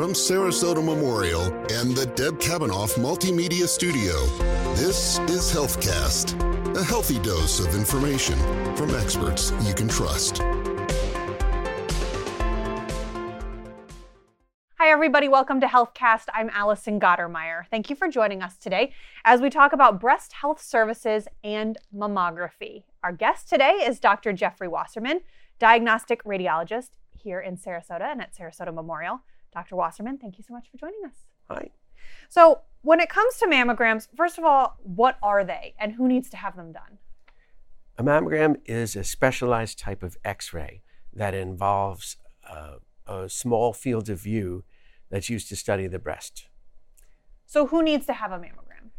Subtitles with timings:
[0.00, 4.24] from Sarasota Memorial and the Deb Kavanaugh Multimedia Studio,
[4.74, 6.40] this is HealthCast,
[6.74, 8.38] a healthy dose of information
[8.76, 10.38] from experts you can trust.
[14.78, 15.28] Hi, everybody.
[15.28, 16.28] Welcome to HealthCast.
[16.32, 17.66] I'm Allison Gottermeyer.
[17.70, 18.94] Thank you for joining us today
[19.26, 22.84] as we talk about breast health services and mammography.
[23.04, 24.32] Our guest today is Dr.
[24.32, 25.20] Jeffrey Wasserman,
[25.58, 29.20] diagnostic radiologist here in Sarasota and at Sarasota Memorial.
[29.52, 29.76] Dr.
[29.76, 31.14] Wasserman, thank you so much for joining us.
[31.48, 31.70] Hi.
[32.28, 36.30] So, when it comes to mammograms, first of all, what are they and who needs
[36.30, 36.98] to have them done?
[37.98, 40.82] A mammogram is a specialized type of x ray
[41.12, 42.16] that involves
[42.48, 44.64] uh, a small field of view
[45.10, 46.46] that's used to study the breast.
[47.46, 48.90] So, who needs to have a mammogram?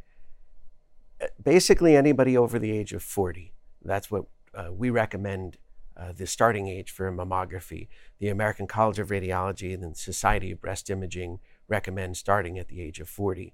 [1.22, 3.54] Uh, Basically, anybody over the age of 40.
[3.84, 5.58] That's what uh, we recommend
[6.02, 7.88] uh, the starting age for mammography.
[8.20, 12.82] The American College of Radiology and the Society of Breast Imaging recommend starting at the
[12.82, 13.54] age of 40.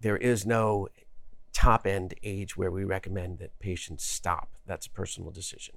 [0.00, 0.88] There is no
[1.52, 4.50] top end age where we recommend that patients stop.
[4.66, 5.76] That's a personal decision.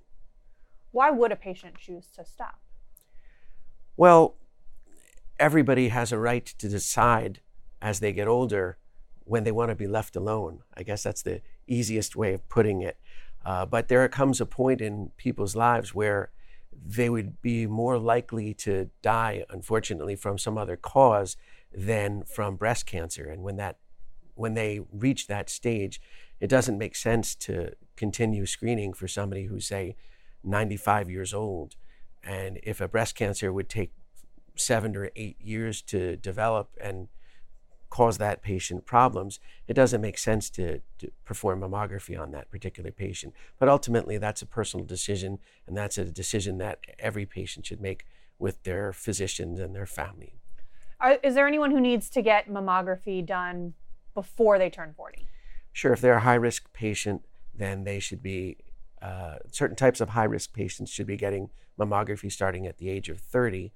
[0.92, 2.60] Why would a patient choose to stop?
[3.98, 4.36] Well,
[5.40, 7.40] everybody has a right to decide
[7.82, 8.78] as they get older
[9.24, 10.60] when they want to be left alone.
[10.76, 12.98] I guess that's the easiest way of putting it.
[13.46, 16.32] Uh, but there comes a point in people's lives where
[16.86, 21.38] they would be more likely to die, unfortunately, from some other cause
[21.72, 23.26] than from breast cancer.
[23.26, 23.78] And when that,
[24.36, 26.02] when they reach that stage,
[26.40, 29.96] it doesn't make sense to continue screening for somebody who's say
[30.44, 31.76] 95 years old.
[32.24, 33.92] And if a breast cancer would take
[34.56, 37.08] seven or eight years to develop and
[37.94, 42.90] cause that patient problems, it doesn't make sense to, to, perform mammography on that particular
[42.90, 43.32] patient.
[43.60, 48.08] But ultimately, that's a personal decision, and that's a decision that every patient should make
[48.40, 50.34] with their physicians and their family.
[51.00, 53.76] Are, is there anyone who needs to get mammography done
[54.16, 55.28] before they turn 40?
[55.72, 57.24] Sure, if they're a high risk patient,
[57.54, 58.58] then they should be,
[59.04, 63.10] uh, certain types of high risk patients should be getting mammography starting at the age
[63.10, 63.72] of 30.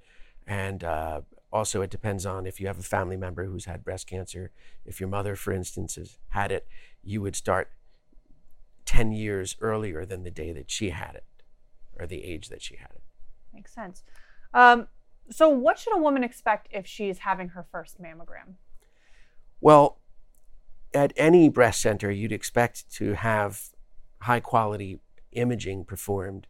[0.48, 1.22] And uh,
[1.52, 4.52] also, it depends on if you have a family member who's had breast cancer.
[4.86, 6.68] If your mother, for instance, has had it,
[7.04, 7.72] you would start
[8.86, 11.24] 10 years earlier than the day that she had it
[11.98, 13.02] or the age that she had it.
[13.54, 14.04] Makes sense.
[14.54, 14.88] Um,
[15.30, 18.56] so, what should a woman expect if she's having her first mammogram?
[19.60, 20.00] Well,
[20.94, 23.62] at any breast center, you'd expect to have
[24.22, 25.00] high quality
[25.32, 26.48] imaging performed.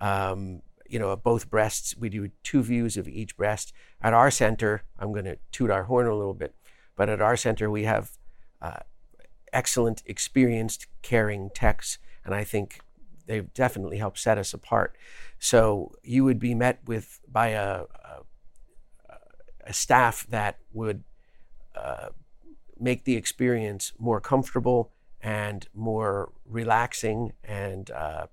[0.00, 1.96] Um, you know, of both breasts.
[1.96, 3.72] We do two views of each breast.
[4.00, 6.54] At our center, I'm going to toot our horn a little bit,
[6.96, 8.12] but at our center, we have
[8.60, 8.80] uh,
[9.52, 12.80] excellent, experienced, caring techs, and I think
[13.26, 14.96] they've definitely helped set us apart.
[15.38, 19.16] So you would be met with by a, a,
[19.66, 21.04] a staff that would
[21.74, 22.08] uh,
[22.78, 28.26] make the experience more comfortable and more relaxing and uh,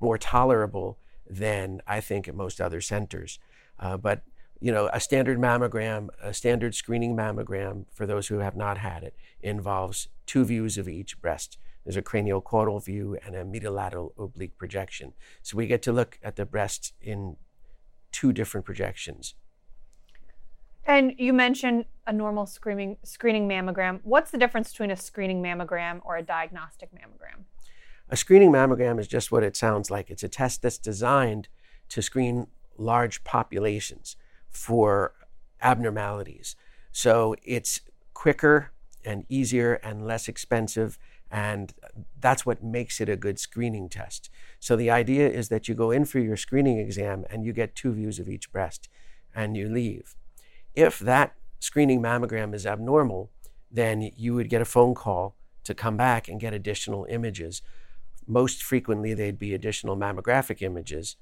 [0.00, 0.98] more tolerable
[1.28, 3.38] than I think at most other centers.
[3.78, 4.22] Uh, but
[4.60, 9.02] you know, a standard mammogram, a standard screening mammogram for those who have not had
[9.02, 11.58] it, involves two views of each breast.
[11.84, 13.78] There's a craniocaudal view and a medial
[14.18, 15.12] oblique projection.
[15.42, 17.36] So we get to look at the breast in
[18.10, 19.34] two different projections.
[20.86, 24.00] And you mentioned a normal screening screening mammogram.
[24.02, 27.44] What's the difference between a screening mammogram or a diagnostic mammogram?
[28.10, 30.10] A screening mammogram is just what it sounds like.
[30.10, 31.48] It's a test that's designed
[31.88, 34.16] to screen large populations
[34.50, 35.14] for
[35.62, 36.54] abnormalities.
[36.92, 37.80] So it's
[38.12, 38.72] quicker
[39.04, 40.98] and easier and less expensive,
[41.30, 41.72] and
[42.20, 44.30] that's what makes it a good screening test.
[44.60, 47.74] So the idea is that you go in for your screening exam and you get
[47.74, 48.88] two views of each breast
[49.34, 50.14] and you leave.
[50.74, 53.30] If that screening mammogram is abnormal,
[53.70, 57.62] then you would get a phone call to come back and get additional images
[58.26, 61.16] most frequently they'd be additional mammographic images.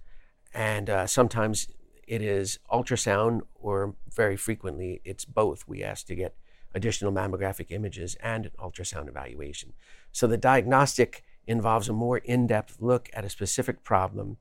[0.55, 1.69] And uh, sometimes
[2.07, 5.67] it is ultrasound or very frequently it's both.
[5.67, 6.37] We ask to get
[6.75, 9.73] additional mammographic images and an ultrasound evaluation.
[10.11, 14.39] So the diagnostic involves a more in-depth look at a specific problem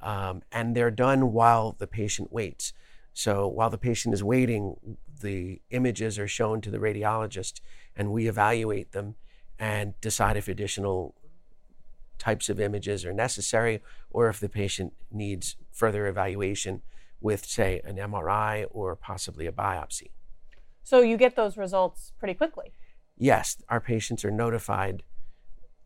[0.00, 2.72] um, and they're done while the patient waits.
[3.12, 7.60] So while the patient is waiting the images are shown to the radiologist
[7.96, 9.14] and we evaluate them
[9.58, 11.14] and decide if additional
[12.18, 16.82] types of images are necessary or if the patient needs further evaluation
[17.20, 20.10] with, say, an MRI or possibly a biopsy.
[20.82, 22.72] So you get those results pretty quickly?
[23.16, 25.02] Yes, our patients are notified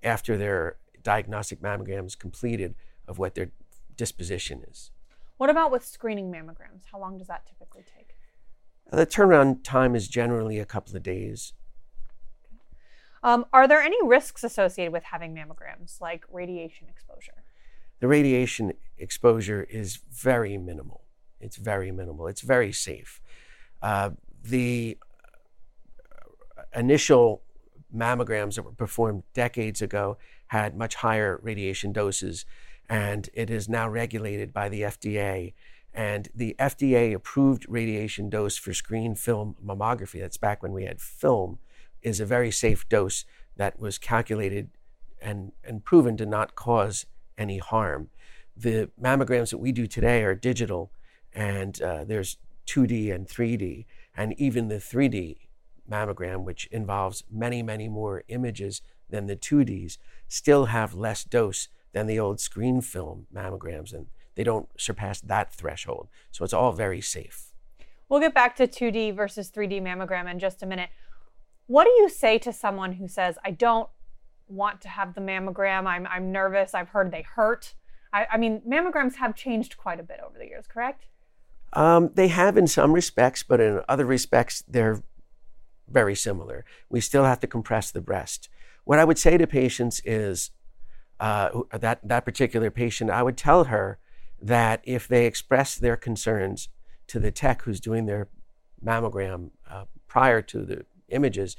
[0.03, 2.75] after their diagnostic mammogram is completed
[3.07, 3.51] of what their
[3.97, 4.91] disposition is.
[5.37, 6.83] What about with screening mammograms?
[6.91, 8.17] How long does that typically take?
[8.91, 11.53] The turnaround time is generally a couple of days.
[13.23, 17.45] Um, are there any risks associated with having mammograms, like radiation exposure?
[18.01, 21.05] The radiation exposure is very minimal.
[21.41, 22.27] It's very minimal.
[22.29, 23.21] It's very safe.
[23.83, 24.11] Uh,
[24.43, 24.99] the
[26.75, 27.43] initial
[27.95, 30.19] mammograms that were performed decades ago
[30.49, 32.45] had much higher radiation doses,
[32.89, 35.55] and it is now regulated by the FDA.
[35.93, 41.01] And the FDA approved radiation dose for screen film mammography, that's back when we had
[41.01, 41.59] film,
[42.03, 43.25] is a very safe dose
[43.57, 44.71] that was calculated
[45.21, 47.07] and, and proven to not cause
[47.37, 48.09] any harm.
[48.57, 50.91] The mammograms that we do today are digital,
[51.33, 53.87] and uh, there's 2D and 3D,
[54.17, 55.37] and even the 3D
[55.91, 59.99] mammogram, which involves many, many more images than the 2Ds,
[60.29, 65.53] still have less dose than the old screen film mammograms, and they don't surpass that
[65.53, 66.09] threshold.
[66.31, 67.53] So it's all very safe.
[68.09, 70.91] We'll get back to 2D versus 3D mammogram in just a minute.
[71.69, 73.89] What do you say to someone who says, I don't
[74.49, 77.75] want to have the mammogram, I'm, I'm nervous, I've heard they hurt?
[78.11, 81.09] I, I mean, mammograms have changed quite a bit over the years, correct?
[81.75, 85.03] Um, they have in some respects, but in other respects, they're
[85.87, 86.65] very similar.
[86.89, 88.49] We still have to compress the breast.
[88.85, 90.51] What I would say to patients is
[91.21, 93.99] uh, that that particular patient, I would tell her
[94.41, 96.71] that if they express their concerns
[97.09, 98.29] to the tech who's doing their
[98.83, 101.57] mammogram uh, prior to the images,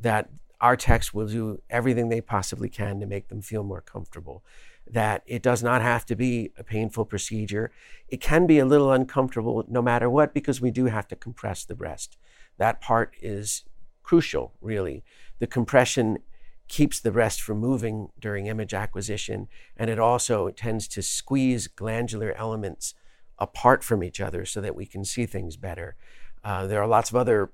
[0.00, 0.28] that
[0.60, 4.44] our techs will do everything they possibly can to make them feel more comfortable.
[4.86, 7.70] That it does not have to be a painful procedure.
[8.08, 11.64] It can be a little uncomfortable no matter what because we do have to compress
[11.64, 12.16] the breast.
[12.58, 13.64] That part is
[14.02, 15.04] crucial, really.
[15.38, 16.18] The compression
[16.68, 22.32] keeps the breast from moving during image acquisition, and it also tends to squeeze glandular
[22.32, 22.94] elements
[23.38, 25.96] apart from each other so that we can see things better.
[26.42, 27.50] Uh, there are lots of other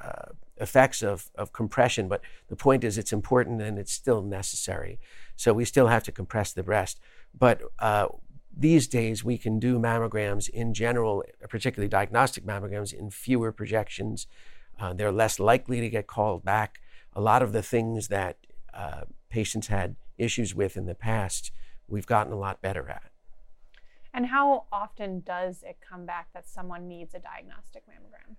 [0.00, 4.98] uh, effects of, of compression, but the point is it's important and it's still necessary.
[5.36, 6.98] So we still have to compress the breast.
[7.38, 8.08] But uh,
[8.56, 14.26] these days we can do mammograms in general, particularly diagnostic mammograms, in fewer projections.
[14.80, 16.80] Uh, they're less likely to get called back.
[17.12, 18.38] A lot of the things that
[18.72, 21.52] uh, patients had issues with in the past,
[21.88, 23.10] we've gotten a lot better at.
[24.14, 28.36] And how often does it come back that someone needs a diagnostic mammogram?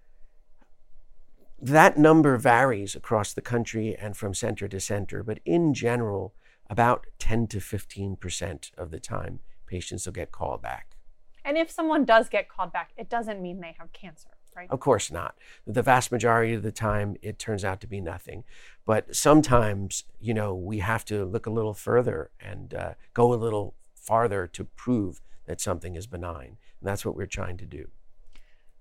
[1.60, 6.34] That number varies across the country and from center to center, but in general,
[6.70, 10.98] about 10 to 15% of the time, patients will get called back.
[11.44, 14.70] And if someone does get called back, it doesn't mean they have cancer, right?
[14.70, 15.36] Of course not.
[15.66, 18.44] The vast majority of the time, it turns out to be nothing.
[18.86, 23.36] But sometimes, you know, we have to look a little further and uh, go a
[23.36, 26.58] little farther to prove that something is benign.
[26.80, 27.88] And that's what we're trying to do.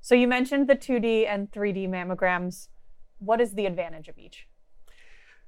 [0.06, 2.68] So you mentioned the 2D and 3D mammograms.
[3.18, 4.46] What is the advantage of each?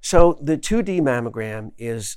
[0.00, 2.16] So the 2D mammogram is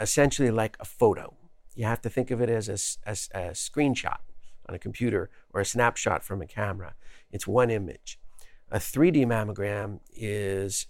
[0.00, 1.34] essentially like a photo.
[1.74, 4.16] You have to think of it as a, as a screenshot
[4.66, 6.94] on a computer or a snapshot from a camera.
[7.30, 8.18] It's one image.
[8.70, 10.86] A 3D mammogram is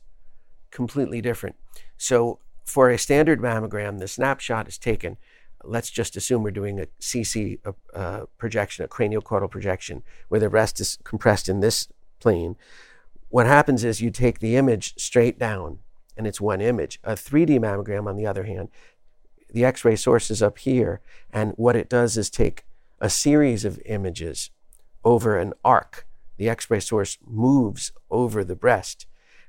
[0.70, 1.56] completely different.
[1.97, 5.17] So for a standard mammogram, the snapshot is taken
[5.66, 7.58] let's just assume we're doing a CC
[7.94, 11.88] uh, projection, a craniocaudal projection, where the breast is compressed in this
[12.21, 12.56] plane.
[13.28, 15.78] What happens is you take the image straight down,
[16.16, 17.00] and it's one image.
[17.04, 18.68] A 3D mammogram, on the other hand,
[19.50, 21.00] the X ray source is up here,
[21.33, 22.64] and what it does is take
[23.00, 24.50] a series of images
[25.04, 26.06] over an arc.
[26.37, 29.06] The X ray source moves over the breast,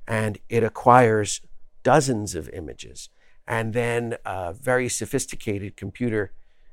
[0.07, 1.41] and it acquires
[1.84, 3.10] dozens of images
[3.47, 6.31] and then a very sophisticated computer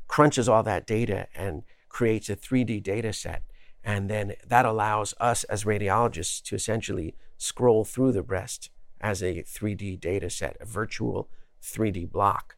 [0.08, 3.42] crunches all that data and creates a 3D data set.
[3.84, 9.42] And then that allows us as radiologists to essentially scroll through the breast as a
[9.42, 11.28] 3D data set, a virtual
[11.62, 12.56] 3D block.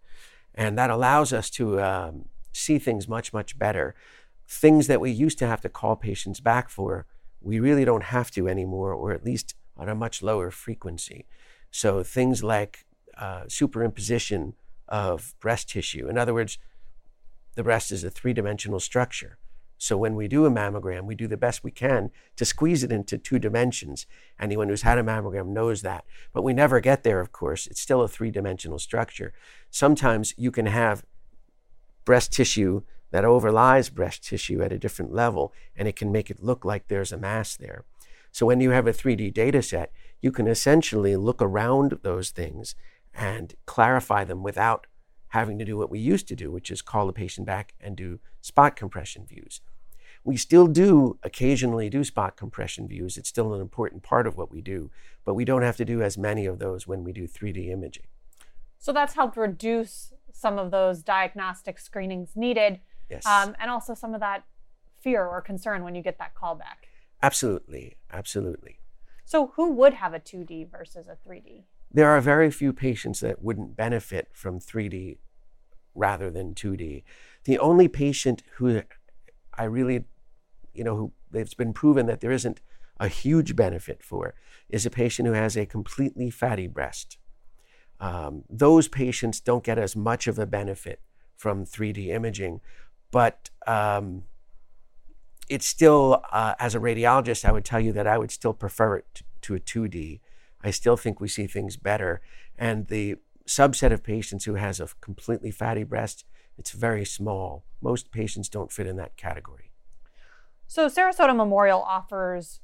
[0.55, 3.95] And that allows us to um, see things much, much better.
[4.47, 7.07] Things that we used to have to call patients back for,
[7.41, 11.27] we really don't have to anymore, or at least on a much lower frequency.
[11.71, 12.84] So things like
[13.19, 14.55] uh, superimposition
[14.89, 16.09] of breast tissue.
[16.09, 16.59] In other words,
[17.55, 19.39] the breast is a three dimensional structure.
[19.77, 22.93] So when we do a mammogram, we do the best we can to squeeze it
[22.93, 24.07] into two dimensions.
[24.41, 26.05] Anyone who's had a mammogram knows that.
[26.33, 27.67] But we never get there, of course.
[27.67, 29.33] It's still a three dimensional structure.
[29.71, 31.05] Sometimes you can have
[32.05, 36.43] breast tissue that overlies breast tissue at a different level, and it can make it
[36.43, 37.85] look like there's a mass there.
[38.33, 42.75] So when you have a 3D data set, you can essentially look around those things
[43.15, 44.87] and clarify them without
[45.29, 47.97] having to do what we used to do, which is call the patient back and
[47.97, 49.61] do spot compression views.
[50.23, 53.19] We still do occasionally do spot compression views.
[53.19, 54.91] It's still an important part of what we do,
[55.25, 58.07] but we don't have to do as many of those when we do 3D imaging.
[58.79, 62.81] So that's helped reduce some of those diagnostic screenings needed.
[63.11, 63.27] Yes.
[63.27, 64.45] Um, and also some of that
[65.01, 66.89] fear or concern when you get that call back.
[67.23, 67.97] Absolutely.
[68.13, 68.79] Absolutely.
[69.25, 71.65] So, who would have a 2D versus a 3D?
[71.91, 75.19] There are very few patients that wouldn't benefit from 3D
[75.95, 77.05] rather than 2D.
[77.45, 78.83] The only patient who
[79.57, 80.05] I really,
[80.73, 82.61] you know, who it's been proven that there isn't
[82.99, 84.35] a huge benefit for
[84.69, 87.19] is a patient who has a completely fatty breast.
[88.01, 91.01] Um, those patients don't get as much of a benefit
[91.37, 92.61] from 3D imaging,
[93.11, 94.25] but um,
[95.49, 98.97] it's still, uh, as a radiologist, I would tell you that I would still prefer
[98.97, 100.21] it to a 2D.
[100.63, 102.21] I still think we see things better.
[102.59, 106.25] And the subset of patients who has a completely fatty breast,
[106.57, 107.65] it's very small.
[107.81, 109.71] Most patients don't fit in that category.
[110.67, 112.61] So, Sarasota Memorial offers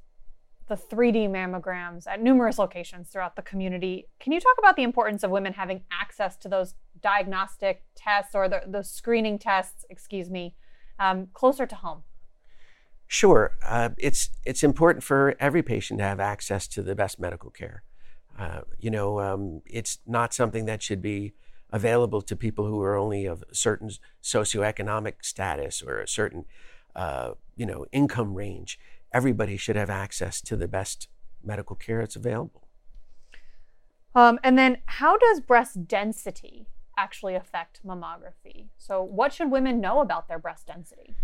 [0.68, 4.06] the 3D mammograms at numerous locations throughout the community.
[4.20, 8.48] Can you talk about the importance of women having access to those diagnostic tests or
[8.48, 10.54] the, the screening tests, excuse me,
[10.98, 12.04] um, closer to home?
[13.12, 17.50] Sure, uh, it's it's important for every patient to have access to the best medical
[17.50, 17.82] care.
[18.38, 21.32] Uh, you know, um, it's not something that should be
[21.72, 23.90] available to people who are only of certain
[24.22, 26.44] socioeconomic status or a certain,
[26.94, 28.78] uh, you know, income range.
[29.12, 31.08] Everybody should have access to the best
[31.42, 32.68] medical care that's available.
[34.14, 38.68] Um, and then, how does breast density actually affect mammography?
[38.78, 41.16] So, what should women know about their breast density?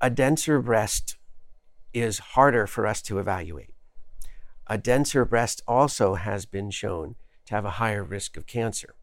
[0.00, 1.16] A denser breast
[1.92, 3.74] is harder for us to evaluate.
[4.66, 8.94] A denser breast also has been shown to have a higher risk of cancer.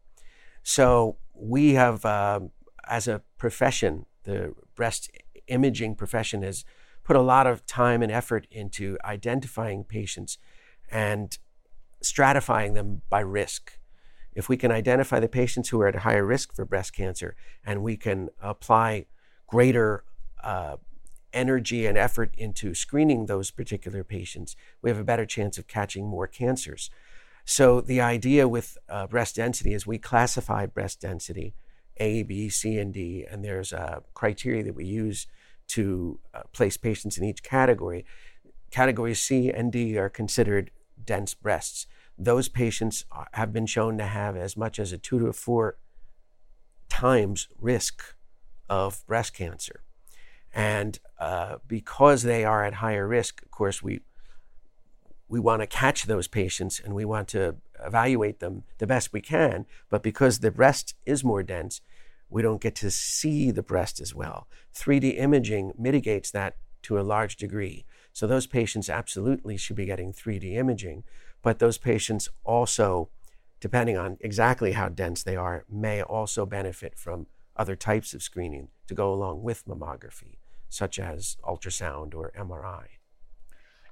[0.62, 2.40] So we have, uh,
[2.88, 5.10] as a profession, the breast
[5.48, 6.64] imaging profession has
[7.04, 10.38] put a lot of time and effort into identifying patients
[10.90, 11.38] and
[12.02, 13.78] stratifying them by risk.
[14.34, 17.82] If we can identify the patients who are at higher risk for breast cancer and
[17.82, 19.06] we can apply
[19.46, 20.04] greater
[20.42, 20.76] uh,
[21.32, 26.06] energy and effort into screening those particular patients, we have a better chance of catching
[26.06, 26.90] more cancers.
[27.44, 31.54] So the idea with uh, breast density is we classify breast density
[31.98, 35.26] A, B, C, and D, and there's a criteria that we use
[35.68, 38.04] to uh, place patients in each category.
[38.70, 40.70] Categories C and D are considered
[41.04, 41.86] dense breasts.
[42.18, 45.76] Those patients have been shown to have as much as a two to four
[46.88, 48.02] times risk
[48.68, 49.82] of breast cancer.
[50.56, 54.00] And uh, because they are at higher risk, of course, we
[55.28, 59.20] we want to catch those patients and we want to evaluate them the best we
[59.20, 59.66] can.
[59.90, 61.82] But because the breast is more dense,
[62.30, 64.46] we don't get to see the breast as well.
[64.74, 67.84] 3D imaging mitigates that to a large degree.
[68.12, 71.02] So those patients absolutely should be getting 3D imaging,
[71.42, 73.10] but those patients also,
[73.60, 78.68] depending on exactly how dense they are, may also benefit from other types of screening
[78.86, 80.36] to go along with mammography
[80.68, 82.86] such as ultrasound or MRI.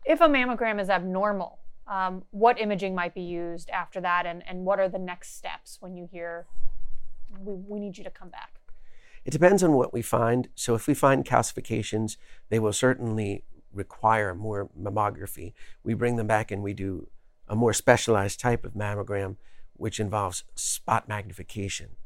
[0.05, 4.65] If a mammogram is abnormal, um, what imaging might be used after that, and, and
[4.65, 6.47] what are the next steps when you hear
[7.41, 8.61] we, we need you to come back?
[9.25, 10.49] It depends on what we find.
[10.55, 12.17] So, if we find calcifications,
[12.51, 15.53] they will certainly require more mammography.
[15.83, 17.09] We bring them back and we do
[17.49, 19.37] a more specialized type of mammogram,
[19.75, 21.97] which involves spot magnification.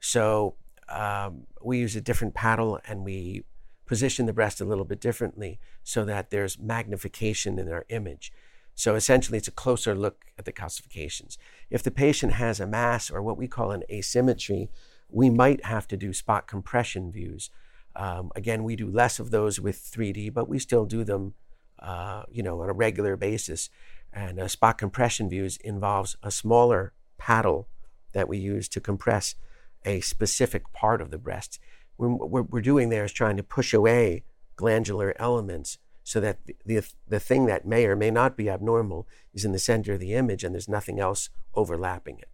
[0.00, 0.56] So,
[0.88, 3.44] um, we use a different paddle and we
[3.86, 8.32] position the breast a little bit differently so that there's magnification in our image.
[8.74, 11.36] So essentially, it's a closer look at the calcifications.
[11.70, 14.68] If the patient has a mass or what we call an asymmetry,
[15.08, 17.50] we might have to do spot compression views.
[17.94, 21.34] Um, again, we do less of those with 3D, but we still do them,
[21.78, 23.70] uh, you know, on a regular basis.
[24.12, 27.68] And uh, spot compression views involves a smaller paddle
[28.12, 29.36] that we use to compress
[29.84, 31.60] a specific part of the breast
[31.96, 34.24] what we're doing there is trying to push away
[34.56, 39.08] glandular elements so that the, the, the thing that may or may not be abnormal
[39.32, 42.28] is in the center of the image and there's nothing else overlapping it.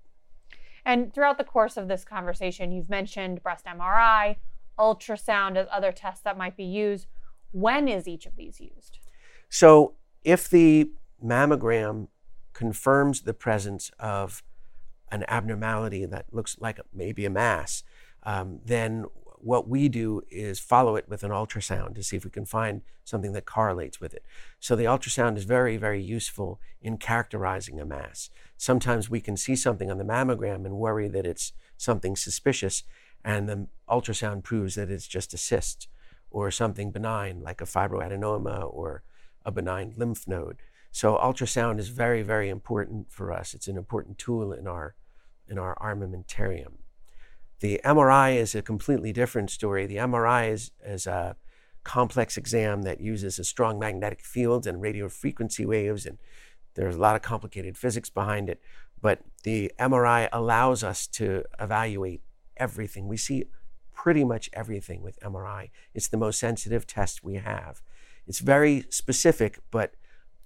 [0.85, 4.37] And throughout the course of this conversation, you've mentioned breast MRI,
[4.79, 7.07] ultrasound as other tests that might be used.
[7.53, 8.99] When is each of these used?
[9.49, 10.91] So, if the
[11.25, 12.09] mammogram
[12.53, 14.43] confirms the presence of
[15.11, 17.83] an abnormality that looks like maybe a mass,
[18.23, 19.07] um, then
[19.43, 22.83] what we do is follow it with an ultrasound to see if we can find
[23.05, 24.25] something that correlates with it.
[24.59, 28.31] So the ultrasound is very, very useful in characterizing a mass.
[28.57, 32.85] Sometimes we can see something on the mammogram and worry that it's something suspicious,
[33.25, 35.89] and the ultrasound proves that it's just a cyst.
[36.31, 39.03] or something benign like a fibroadenoma or
[39.45, 40.59] a benign lymph node.
[40.93, 43.55] So ultrasound is very, very important for us.
[43.55, 44.95] It's an important tool in our,
[45.49, 46.80] in our armamentarium.
[47.61, 49.87] The MRI is a completely different story.
[49.87, 51.37] The MRI is, is a
[51.85, 56.19] complex exam that uses a strong magnetic field and radio frequency waves, and
[56.75, 58.61] there's a lot of complicated physics behind it.
[59.01, 62.23] But the MRI allows us to evaluate
[62.57, 63.09] everything.
[63.09, 63.45] We see
[63.95, 65.71] pretty much everything with MRI.
[65.95, 67.83] It's the most sensitive test we have.
[68.27, 69.95] It's very specific, but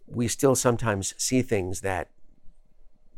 [0.06, 2.10] we still sometimes see things that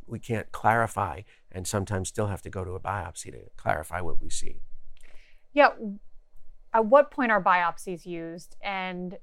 [0.07, 4.23] we can't clarify and sometimes still have to go to a biopsy to clarify what
[4.23, 4.61] we see.
[5.53, 5.71] Yeah.
[6.73, 9.19] At what point are biopsies used and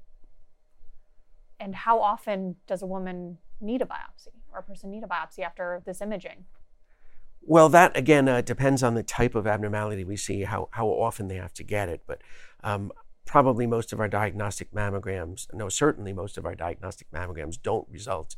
[1.60, 5.40] and how often does a woman need a biopsy or a person need a biopsy
[5.40, 6.44] after this imaging?
[7.40, 11.28] Well, that again uh, depends on the type of abnormality we see, how, how often
[11.28, 12.02] they have to get it.
[12.06, 12.22] But
[12.62, 12.90] um,
[13.26, 18.36] probably most of our diagnostic mammograms, no, certainly most of our diagnostic mammograms don't result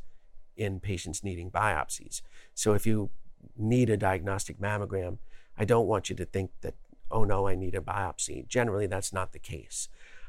[0.57, 2.23] in patients needing biopsies.
[2.55, 3.11] So if you
[3.57, 5.19] need a diagnostic mammogram,
[5.57, 6.75] I don't want you to think that,
[7.11, 8.47] oh no, I need a biopsy.
[8.47, 9.89] Generally, that's not the case.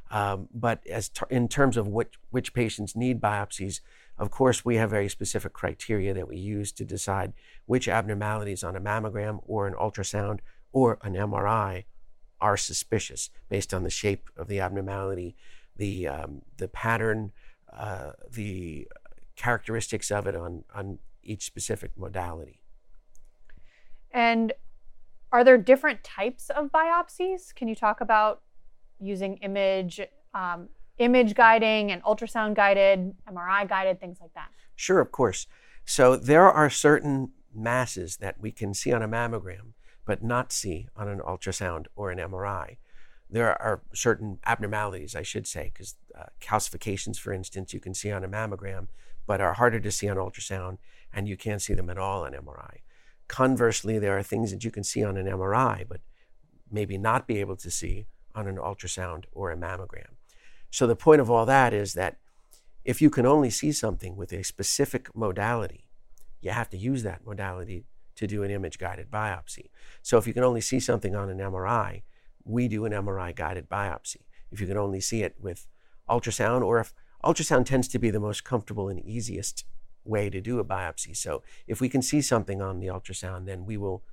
[0.09, 3.81] Um, but as in terms of which, which patients need biopsies,
[4.17, 7.33] of course, we have very specific criteria that we use to decide
[7.65, 10.39] which abnormalities on a mammogram or an ultrasound
[10.71, 11.83] or an MRI
[12.39, 15.35] are suspicious based on the shape of the abnormality,
[15.75, 17.31] the, um, the pattern,
[17.71, 18.87] uh, the
[19.37, 22.61] characteristics of it on, on each specific modality.
[24.11, 24.53] And
[25.31, 27.53] are there different types of biopsies?
[27.55, 28.41] Can you talk about
[28.99, 30.01] using image,
[30.33, 34.49] um, image guiding and ultrasound guided, MRI guided, things like that?
[34.75, 35.47] Sure, of course.
[35.85, 39.73] So there are certain masses that we can see on a mammogram
[40.07, 42.77] but not see on an ultrasound or an MRI.
[43.29, 48.09] There are certain abnormalities, I should say, because uh, calcifications, for instance, you can see
[48.09, 48.87] on a mammogram,
[49.27, 50.77] but are harder to see on ultrasound,
[51.13, 52.77] and you can't see them at all on MRI.
[53.27, 55.99] Conversely, there are things that you can see on an MRI, but
[56.71, 60.15] maybe not be able to see on an ultrasound or a mammogram.
[60.71, 62.17] So the point of all that is that
[62.85, 65.85] if you can only see something with a specific modality,
[66.41, 67.85] you have to use that modality
[68.15, 69.69] to do an image guided biopsy.
[70.01, 72.03] So if you can only see something on an MRI,
[72.43, 74.21] we do an MRI guided biopsy.
[74.51, 75.67] If you can only see it with
[76.09, 79.65] ultrasound, or if ultrasound tends to be the most comfortable and easiest
[80.03, 81.15] way to do a biopsy.
[81.15, 84.03] So if we can see something on the ultrasound, then we will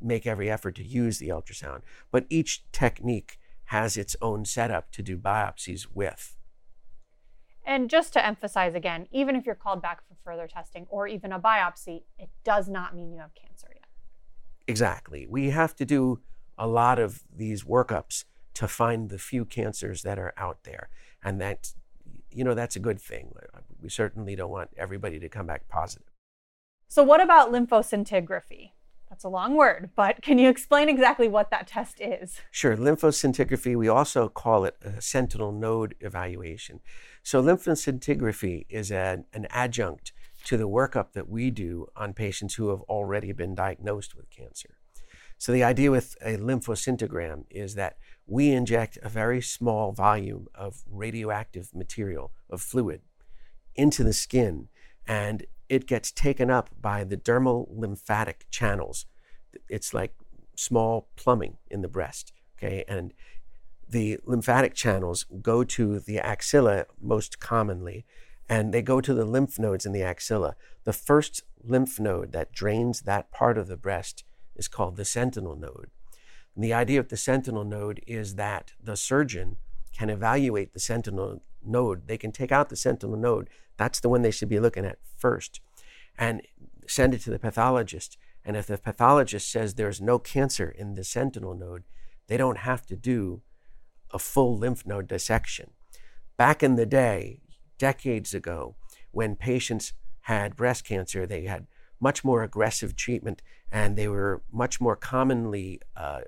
[0.00, 1.82] make every effort to use the ultrasound.
[2.10, 6.36] But each technique has its own setup to do biopsies with.
[7.64, 11.32] And just to emphasize again, even if you're called back for further testing or even
[11.32, 13.86] a biopsy, it does not mean you have cancer yet.
[14.66, 15.26] Exactly.
[15.28, 16.20] We have to do
[16.58, 20.88] a lot of these workups to find the few cancers that are out there.
[21.22, 21.76] And that's,
[22.34, 23.32] you know, that's a good thing.
[23.82, 26.08] We certainly don't want everybody to come back positive.
[26.88, 28.72] So, what about lymphoscintigraphy?
[29.08, 32.40] That's a long word, but can you explain exactly what that test is?
[32.50, 32.76] Sure.
[32.76, 36.80] Lymphoscintigraphy, we also call it a sentinel node evaluation.
[37.22, 40.12] So, lymphoscintigraphy is an, an adjunct
[40.44, 44.78] to the workup that we do on patients who have already been diagnosed with cancer.
[45.36, 47.98] So, the idea with a lymphoscintigram is that
[48.32, 53.02] we inject a very small volume of radioactive material, of fluid,
[53.74, 54.68] into the skin,
[55.06, 59.04] and it gets taken up by the dermal lymphatic channels.
[59.68, 60.14] It's like
[60.56, 62.84] small plumbing in the breast, okay?
[62.88, 63.12] And
[63.86, 68.06] the lymphatic channels go to the axilla most commonly,
[68.48, 70.56] and they go to the lymph nodes in the axilla.
[70.84, 74.24] The first lymph node that drains that part of the breast
[74.56, 75.90] is called the sentinel node.
[76.54, 79.56] And the idea of the sentinel node is that the surgeon
[79.96, 82.06] can evaluate the sentinel node.
[82.06, 84.98] They can take out the sentinel node that's the one they should be looking at
[85.16, 85.60] first
[86.18, 86.42] and
[86.86, 88.18] send it to the pathologist.
[88.44, 91.84] And if the pathologist says there's no cancer in the sentinel node,
[92.28, 93.42] they don't have to do
[94.12, 95.70] a full lymph node dissection.
[96.36, 97.40] Back in the day,
[97.78, 98.76] decades ago,
[99.10, 101.66] when patients had breast cancer, they had
[102.00, 106.20] much more aggressive treatment and they were much more commonly uh,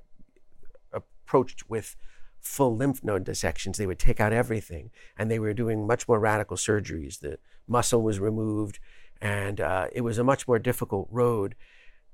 [1.25, 1.97] approached with
[2.41, 3.79] full lymph node dissections.
[3.79, 7.21] They would take out everything, and they were doing much more radical surgeries.
[7.21, 8.79] The muscle was removed,
[9.21, 11.55] and uh, it was a much more difficult road.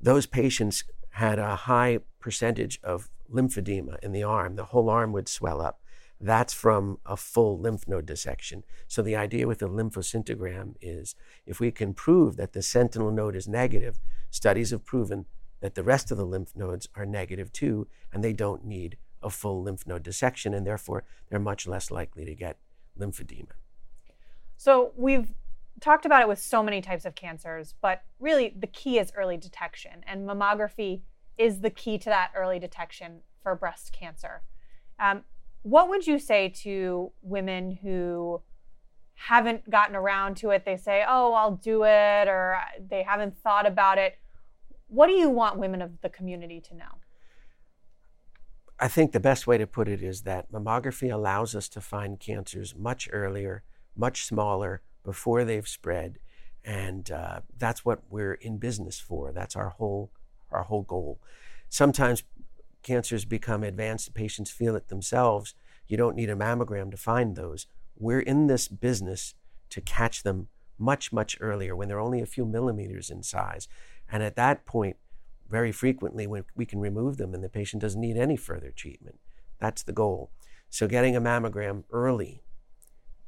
[0.00, 4.56] Those patients had a high percentage of lymphedema in the arm.
[4.56, 5.80] The whole arm would swell up.
[6.20, 8.62] That's from a full lymph node dissection.
[8.86, 11.14] So the idea with the lymphoscintigram is
[11.46, 13.98] if we can prove that the sentinel node is negative,
[14.30, 15.24] studies have proven
[15.60, 19.30] that the rest of the lymph nodes are negative too, and they don't need a
[19.30, 22.58] full lymph node dissection, and therefore they're much less likely to get
[22.98, 23.52] lymphedema.
[24.56, 25.32] So we've
[25.80, 29.36] talked about it with so many types of cancers, but really the key is early
[29.36, 31.02] detection, and mammography
[31.38, 34.42] is the key to that early detection for breast cancer.
[34.98, 35.24] Um,
[35.62, 38.42] what would you say to women who
[39.14, 40.64] haven't gotten around to it?
[40.64, 44.18] They say, oh, I'll do it, or they haven't thought about it.
[44.90, 46.98] What do you want women of the community to know?
[48.80, 52.18] I think the best way to put it is that mammography allows us to find
[52.18, 53.62] cancers much earlier,
[53.96, 56.18] much smaller, before they've spread,
[56.64, 59.32] and uh, that's what we're in business for.
[59.32, 60.10] That's our whole
[60.50, 61.20] our whole goal.
[61.68, 62.24] Sometimes
[62.82, 65.54] cancers become advanced, patients feel it themselves.
[65.86, 67.66] You don't need a mammogram to find those.
[67.96, 69.34] We're in this business
[69.70, 70.48] to catch them
[70.78, 73.68] much, much earlier when they're only a few millimeters in size.
[74.10, 74.96] And at that point,
[75.48, 79.18] very frequently, when we can remove them and the patient doesn't need any further treatment.
[79.58, 80.30] That's the goal.
[80.68, 82.42] So, getting a mammogram early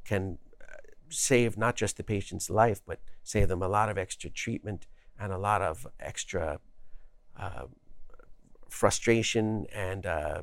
[0.04, 0.76] can uh,
[1.08, 4.86] save not just the patient's life, but save them a lot of extra treatment
[5.18, 6.60] and a lot of extra
[7.38, 7.64] uh,
[8.68, 10.42] frustration and uh,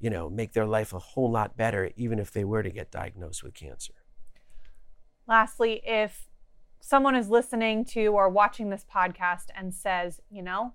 [0.00, 2.90] you know make their life a whole lot better even if they were to get
[2.90, 3.94] diagnosed with cancer
[5.26, 6.28] lastly if
[6.80, 10.72] someone is listening to or watching this podcast and says you know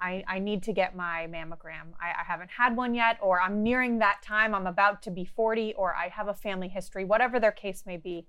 [0.00, 3.62] i, I need to get my mammogram I, I haven't had one yet or i'm
[3.62, 7.40] nearing that time i'm about to be 40 or i have a family history whatever
[7.40, 8.26] their case may be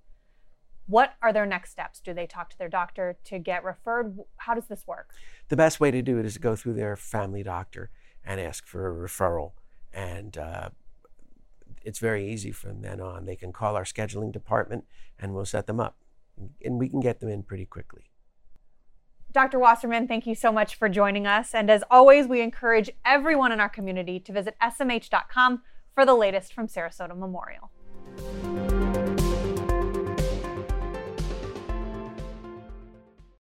[0.88, 2.00] what are their next steps?
[2.00, 4.20] Do they talk to their doctor to get referred?
[4.38, 5.14] How does this work?
[5.50, 7.92] The best way to do it is to go through their family doctor
[8.24, 9.52] and ask for a referral.
[9.94, 10.70] And uh,
[11.84, 13.26] it's very easy from then on.
[13.26, 14.86] They can call our scheduling department
[15.20, 15.98] and we'll set them up.
[16.64, 18.04] And we can get them in pretty quickly.
[19.32, 19.60] Dr.
[19.60, 21.54] Wasserman, thank you so much for joining us.
[21.54, 25.62] And as always, we encourage everyone in our community to visit smh.com
[25.94, 27.72] for the latest from Sarasota Memorial.